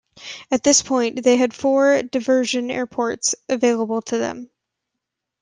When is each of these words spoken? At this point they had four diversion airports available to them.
At 0.49 0.63
this 0.63 0.81
point 0.81 1.21
they 1.23 1.37
had 1.37 1.53
four 1.53 2.01
diversion 2.01 2.71
airports 2.71 3.35
available 3.47 4.01
to 4.01 4.17
them. 4.17 4.49